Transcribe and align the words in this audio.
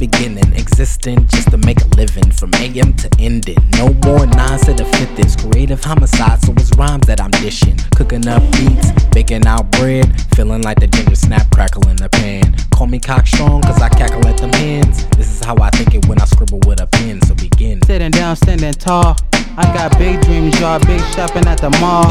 beginning, 0.00 0.50
existing 0.54 1.28
just 1.28 1.50
to 1.50 1.58
make 1.58 1.78
a 1.82 1.88
living 1.88 2.30
from 2.32 2.50
AM 2.54 2.94
to 2.94 3.08
ending. 3.18 3.58
No 3.76 3.92
more 4.02 4.26
nonsense 4.26 4.80
to 4.80 4.84
fit 4.96 5.14
this 5.14 5.36
creative 5.36 5.84
homicide, 5.84 6.40
so 6.40 6.52
it's 6.52 6.74
rhymes 6.76 7.06
that 7.06 7.20
I'm 7.20 7.30
dishing. 7.42 7.76
Cooking 7.94 8.26
up 8.26 8.42
beats, 8.52 8.90
baking 9.12 9.46
out 9.46 9.70
bread, 9.72 10.08
feeling 10.34 10.62
like 10.62 10.80
the 10.80 10.86
ginger 10.86 11.14
snap 11.14 11.50
crackle 11.50 11.86
in 11.88 11.96
the 11.96 12.08
pan. 12.08 12.56
Call 12.72 12.86
me 12.86 12.98
cockstrong, 12.98 13.62
cause 13.62 13.80
I 13.82 13.90
cackle 13.90 14.26
at 14.26 14.38
them 14.38 14.52
hands. 14.54 15.06
This 15.18 15.30
is 15.30 15.44
how 15.44 15.54
I 15.60 15.68
think 15.70 15.94
it 15.94 16.08
when 16.08 16.18
I 16.18 16.24
scribble 16.24 16.60
with 16.66 16.80
a 16.80 16.86
pen, 16.86 17.20
so 17.20 17.34
begin. 17.34 17.82
Sitting 17.82 18.10
down, 18.10 18.36
standing 18.36 18.72
tall. 18.72 19.16
I 19.58 19.64
got 19.74 19.98
big 19.98 20.22
dreams, 20.22 20.58
y'all. 20.58 20.80
Big 20.80 21.00
shopping 21.12 21.46
at 21.46 21.60
the 21.60 21.70
mall. 21.78 22.08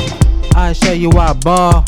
I 0.56 0.74
show 0.74 0.94
you 0.94 1.10
why 1.10 1.30
I 1.30 1.34
ball. 1.34 1.86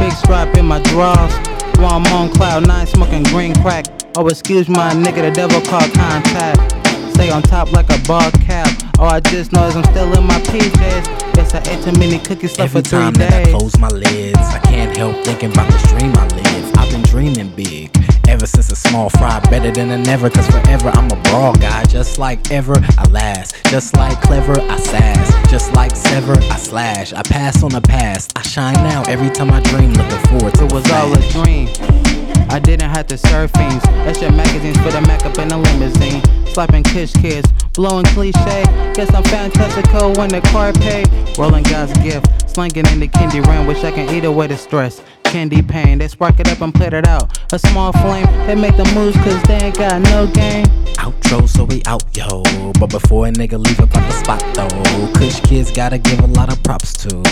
Big 0.00 0.12
strap 0.12 0.56
in 0.56 0.64
my 0.64 0.80
drawers. 0.84 1.34
While 1.76 2.00
I'm 2.00 2.06
on 2.06 2.30
cloud 2.32 2.66
nine, 2.66 2.86
smoking 2.86 3.24
green 3.24 3.54
crack. 3.56 3.84
Oh, 4.14 4.28
excuse 4.28 4.68
my 4.68 4.92
nigga, 4.92 5.22
the 5.22 5.30
devil 5.30 5.58
called 5.62 5.90
contact. 5.94 6.60
Stay 7.14 7.30
on 7.30 7.42
top 7.42 7.72
like 7.72 7.88
a 7.88 7.98
ball 8.06 8.30
cap. 8.44 8.68
All 8.98 9.06
I 9.08 9.20
just 9.20 9.52
know 9.52 9.66
is 9.66 9.74
I'm 9.74 9.84
still 9.84 10.12
in 10.12 10.24
my 10.26 10.38
PJs. 10.40 11.32
Guess 11.32 11.54
I 11.54 11.58
ate 11.72 11.82
too 11.82 11.98
many 11.98 12.18
cookies 12.18 12.58
Every 12.58 12.82
for 12.82 12.88
three 12.88 12.98
time 12.98 13.14
that 13.14 13.32
I 13.32 13.50
close 13.50 13.78
my 13.78 13.88
lids, 13.88 14.38
I 14.38 14.58
can't 14.58 14.94
help 14.94 15.16
thinking 15.24 15.50
about 15.50 15.72
this 15.72 15.82
dream 15.90 16.12
I 16.14 16.26
live. 16.28 16.76
I've 16.76 16.90
been 16.90 17.02
dreaming 17.02 17.56
big. 17.56 17.90
Ever 18.28 18.46
since 18.46 18.70
a 18.70 18.76
small 18.76 19.08
fry, 19.08 19.40
better 19.48 19.70
than 19.70 19.90
a 19.90 19.96
never. 19.96 20.28
Cause 20.28 20.46
forever 20.46 20.90
I'm 20.90 21.10
a 21.10 21.16
broad 21.22 21.62
guy. 21.62 21.84
Just 21.84 22.18
like 22.18 22.50
ever, 22.50 22.76
I 22.98 23.08
last. 23.08 23.64
Just 23.70 23.96
like 23.96 24.20
clever, 24.20 24.60
I 24.60 24.76
sass. 24.76 25.50
Just 25.50 25.72
like 25.72 25.96
sever, 25.96 26.36
I 26.50 26.56
slash. 26.58 27.14
I 27.14 27.22
pass 27.22 27.62
on 27.62 27.70
the 27.70 27.80
past. 27.80 28.32
I 28.36 28.42
shine 28.42 28.74
now 28.74 29.04
every 29.08 29.30
time 29.30 29.50
I 29.50 29.60
dream. 29.60 29.94
Looking 29.94 30.26
forward 30.28 30.54
to 30.56 30.64
It 30.66 30.72
was 30.72 30.90
all 30.90 31.12
a 31.14 31.30
dream. 31.30 32.01
I 32.52 32.58
didn't 32.58 32.90
have 32.90 33.06
to 33.06 33.16
serve 33.16 33.50
fiends. 33.52 33.82
Extra 34.06 34.30
magazines 34.30 34.76
for 34.76 34.90
the 34.90 35.00
Mac 35.00 35.24
up 35.24 35.38
in 35.38 35.48
the 35.48 35.56
limousine. 35.56 36.20
Slapping 36.46 36.82
Kush 36.82 37.14
Kidds, 37.14 37.50
blowing 37.72 38.04
cliche. 38.04 38.64
Guess 38.92 39.14
I'm 39.14 39.24
fantastical 39.24 40.12
when 40.12 40.28
the 40.28 40.42
car 40.52 40.74
paid. 40.74 41.08
Rolling 41.38 41.62
God's 41.62 41.96
gift, 42.00 42.50
slanging 42.50 42.84
in 42.88 43.00
the 43.00 43.08
candy 43.08 43.40
rain. 43.40 43.66
Wish 43.66 43.82
I 43.84 43.90
can 43.90 44.14
eat 44.14 44.26
away 44.26 44.48
the 44.48 44.58
stress. 44.58 45.00
Candy 45.22 45.62
pain, 45.62 45.96
they 45.96 46.08
spark 46.08 46.40
it 46.40 46.48
up 46.48 46.60
and 46.60 46.74
put 46.74 46.92
it 46.92 47.06
out. 47.06 47.38
A 47.54 47.58
small 47.58 47.90
flame, 47.90 48.26
they 48.46 48.54
make 48.54 48.76
the 48.76 48.84
moves 48.94 49.16
cause 49.24 49.42
they 49.44 49.54
ain't 49.54 49.78
got 49.78 50.02
no 50.02 50.26
game. 50.26 50.66
Outro, 51.00 51.48
so 51.48 51.64
we 51.64 51.82
out, 51.86 52.04
yo. 52.14 52.42
But 52.78 52.90
before 52.90 53.28
a 53.28 53.30
nigga 53.30 53.58
leave 53.58 53.80
up 53.80 53.96
out 53.96 54.06
the 54.06 54.12
spot, 54.12 54.44
though, 54.52 55.12
Kush 55.18 55.40
Kidds 55.40 55.72
gotta 55.72 55.96
give 55.96 56.20
a 56.20 56.26
lot 56.26 56.52
of 56.52 56.62
props 56.62 56.92
to. 57.04 57.31